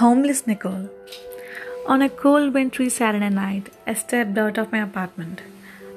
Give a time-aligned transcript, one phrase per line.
[0.00, 0.88] Homeless Nicole.
[1.86, 5.42] On a cold, wintry Saturday night, I stepped out of my apartment.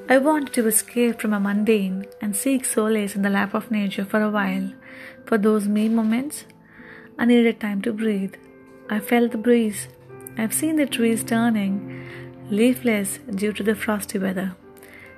[0.09, 4.03] I wanted to escape from a mundane and seek solace in the lap of nature
[4.03, 4.73] for a while.
[5.25, 6.43] For those me moments,
[7.17, 8.33] I needed time to breathe.
[8.89, 9.87] I felt the breeze.
[10.37, 12.05] I've seen the trees turning
[12.49, 14.53] leafless due to the frosty weather.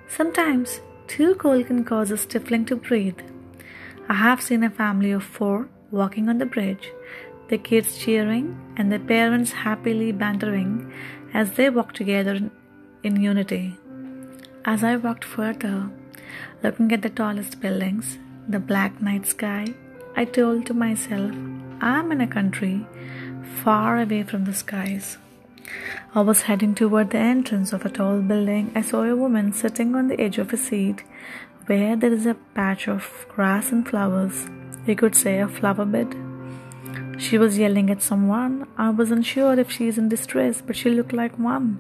[0.08, 3.22] Sometimes, too cold can cause a stifling to breathe.
[4.08, 6.92] I have seen a family of four walking on the bridge
[7.50, 10.92] the kids cheering, and the parents happily bantering
[11.34, 12.50] as they walked together
[13.04, 13.78] in unity.
[14.66, 15.90] As I walked further,
[16.64, 18.18] looking at the tallest buildings,
[18.48, 19.68] the black night sky,
[20.16, 21.32] I told to myself,
[21.82, 22.88] I'm in a country
[23.64, 25.18] far away from the skies.
[26.14, 28.72] I was heading toward the entrance of a tall building.
[28.76, 31.04] I saw a woman sitting on the edge of a seat
[31.66, 34.48] where there is a patch of grass and flowers.
[34.88, 36.16] You could say a flower bed.
[37.18, 38.68] She was yelling at someone.
[38.78, 41.80] I wasn't sure if she's in distress, but she looked like one.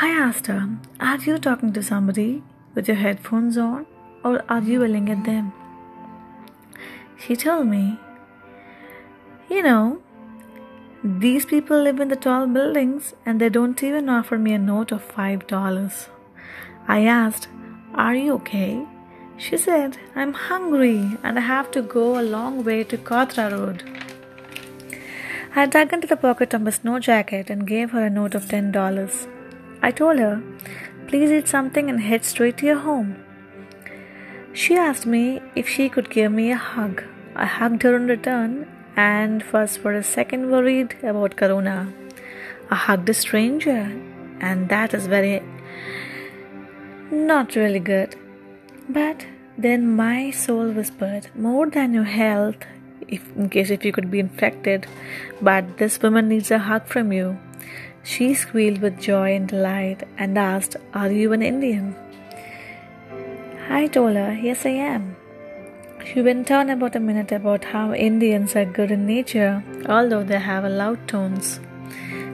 [0.00, 0.68] I asked her,
[1.00, 2.42] Are you talking to somebody
[2.74, 3.86] with your headphones on,
[4.22, 5.52] or are you yelling at them?
[7.16, 7.98] She told me,
[9.48, 10.02] You know,
[11.02, 14.92] these people live in the tall buildings and they don't even offer me a note
[14.92, 16.08] of $5.
[16.88, 17.48] I asked,
[17.94, 18.86] Are you okay?
[19.38, 23.82] She said, I'm hungry and I have to go a long way to Kothra Road.
[25.54, 28.46] I dug into the pocket of my snow jacket and gave her a note of
[28.46, 29.28] $10.
[29.82, 30.42] I told her,
[31.06, 33.16] Please eat something and head straight to your home.
[34.52, 37.04] She asked me if she could give me a hug.
[37.34, 41.92] I hugged her in return and was for a second worried about Corona.
[42.70, 43.92] I hugged a stranger,
[44.40, 45.42] and that is very
[47.10, 48.16] not really good.
[48.88, 49.26] But
[49.58, 52.56] then my soul whispered, More than your health,
[53.08, 54.86] if, in case if you could be infected,
[55.40, 57.38] but this woman needs a hug from you.
[58.02, 61.96] She squealed with joy and delight and asked, Are you an Indian?
[63.68, 65.16] I told her, Yes, I am.
[66.04, 70.38] She went on about a minute about how Indians are good in nature, although they
[70.38, 71.58] have loud tones.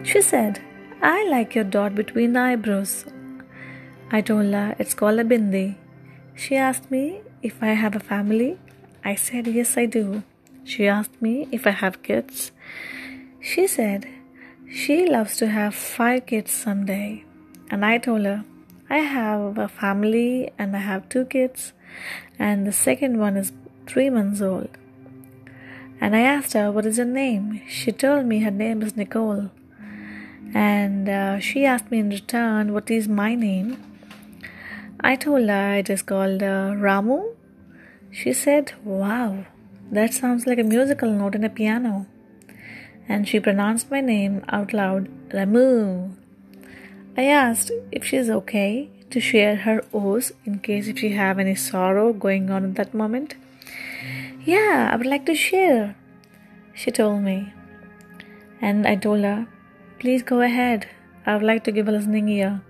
[0.02, 0.60] She said,
[1.00, 3.06] I like your dot between the eyebrows.
[4.10, 5.76] I told her it's called a bindi.
[6.34, 8.58] She asked me if I have a family.
[9.04, 10.22] I said, Yes, I do.
[10.64, 12.52] She asked me if I have kids.
[13.40, 14.08] She said
[14.70, 17.24] she loves to have five kids someday.
[17.70, 18.44] And I told her,
[18.88, 21.72] I have a family and I have two kids,
[22.38, 23.52] and the second one is
[23.86, 24.68] three months old.
[26.00, 27.62] And I asked her, What is your name?
[27.68, 29.50] She told me her name is Nicole.
[30.54, 33.91] And uh, she asked me in return, What is my name?
[35.04, 37.34] I told her it is called uh, Ramu.
[38.12, 39.46] She said, Wow,
[39.90, 42.06] that sounds like a musical note in a piano.
[43.08, 46.14] And she pronounced my name out loud, Ramu.
[47.16, 51.56] I asked if she's okay to share her O's in case if she have any
[51.56, 53.34] sorrow going on at that moment.
[54.44, 55.96] Yeah, I would like to share,
[56.74, 57.52] she told me.
[58.60, 59.48] And I told her,
[59.98, 60.88] please go ahead.
[61.26, 62.62] I would like to give a listening ear.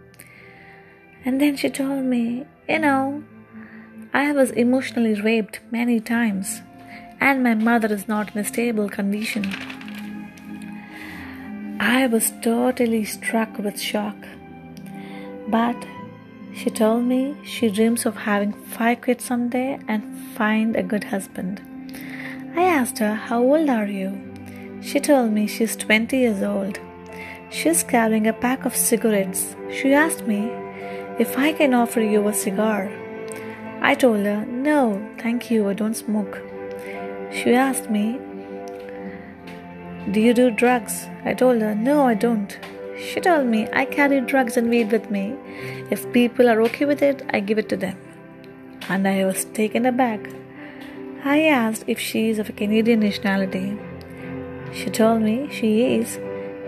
[1.25, 3.23] And then she told me, You know,
[4.13, 6.63] I was emotionally raped many times,
[7.21, 9.45] and my mother is not in a stable condition.
[11.81, 14.17] I was totally struck with shock.
[15.49, 15.87] But
[16.55, 20.03] she told me she dreams of having five kids someday and
[20.37, 21.61] find a good husband.
[22.55, 24.11] I asked her, How old are you?
[24.83, 26.79] She told me she's 20 years old.
[27.51, 29.55] She's carrying a pack of cigarettes.
[29.71, 30.51] She asked me
[31.19, 32.91] if I can offer you a cigar.
[33.81, 36.41] I told her, No, thank you, I don't smoke.
[37.33, 38.19] She asked me,
[40.11, 41.09] Do you do drugs?
[41.25, 42.59] I told her, No, I don't.
[42.99, 45.37] She told me, I carry drugs and weed with me.
[45.91, 47.99] If people are okay with it, I give it to them.
[48.89, 50.21] And I was taken aback.
[51.25, 53.79] I asked if she is of a Canadian nationality.
[54.73, 56.19] She told me she is,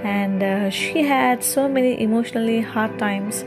[0.05, 3.43] and uh, she had so many emotionally hard times.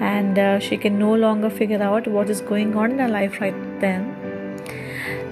[0.00, 3.40] And uh, she can no longer figure out what is going on in her life
[3.40, 4.04] right then.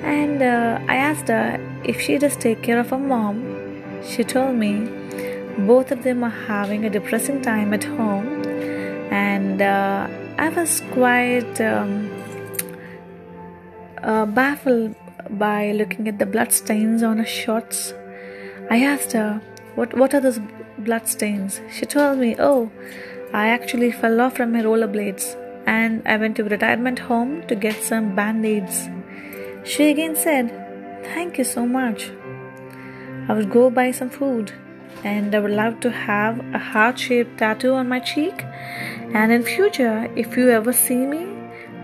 [0.03, 3.37] And uh, i asked her if she does take care of her mom.
[4.05, 4.89] She told me
[5.59, 8.43] both of them are having a depressing time at home.
[9.13, 12.11] And uh, i was quite um,
[14.03, 14.97] uh, baffled
[15.31, 17.95] by looking at the blood stains on her shorts.
[18.71, 19.41] I asked her
[19.75, 20.41] what, what are those
[20.79, 21.61] blood stains.
[21.71, 22.71] She told me, Oh,
[23.33, 25.37] I actually fell off from my rollerblades
[25.67, 28.89] and I went to retirement home to get some band aids.
[29.65, 30.51] She again said,
[31.05, 32.11] Thank you so much.
[33.29, 34.53] I would go buy some food
[35.03, 38.43] and I would love to have a heart-shaped tattoo on my cheek.
[39.13, 41.27] And in future, if you ever see me,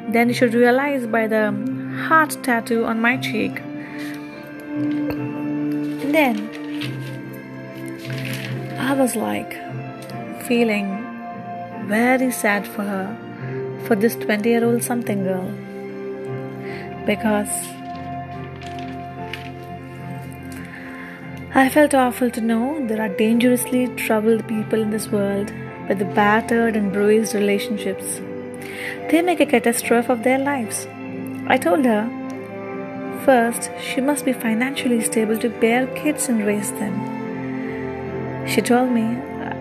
[0.08, 1.52] then you should realize by the
[2.08, 3.56] heart tattoo on my cheek.
[6.12, 6.59] Then
[8.82, 9.52] I was like
[10.46, 10.86] feeling
[11.86, 13.16] very sad for her,
[13.86, 15.50] for this 20 year old something girl.
[17.04, 17.50] Because
[21.54, 25.52] I felt awful to know there are dangerously troubled people in this world
[25.88, 28.20] with the battered and bruised relationships.
[29.10, 30.86] They make a catastrophe of their lives.
[31.46, 32.08] I told her,
[33.26, 37.19] first, she must be financially stable to bear kids and raise them.
[38.50, 39.02] She told me,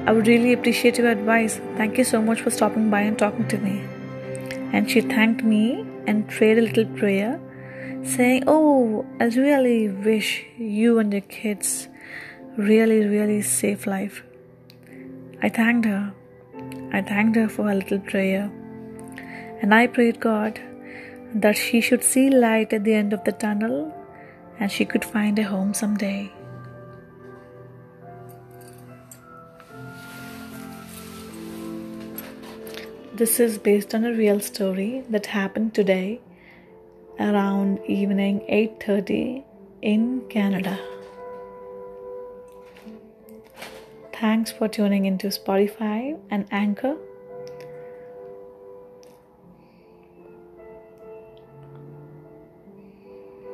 [0.08, 1.62] I would really appreciate your advice.
[1.78, 3.84] Thank you so much for stopping by and talking to me.
[4.74, 7.40] And she thanked me and prayed a little prayer
[8.04, 11.88] saying, Oh, I really wish you and your kids
[12.58, 14.24] really, really safe life.
[15.44, 16.12] I thanked her.
[16.92, 18.52] I thanked her for her little prayer.
[19.62, 20.60] And I prayed God
[21.36, 23.94] that she should see light at the end of the tunnel
[24.60, 26.32] and she could find a home someday.
[33.20, 36.22] This is based on a real story that happened today
[37.20, 39.44] around evening 8:30
[39.82, 40.80] in Canada.
[44.14, 46.96] Thanks for tuning into Spotify and Anchor.